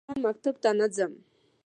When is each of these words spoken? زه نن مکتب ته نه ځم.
زه 0.05 0.09
نن 0.11 0.17
مکتب 0.25 0.55
ته 0.63 0.69
نه 0.79 0.87
ځم. 0.95 1.13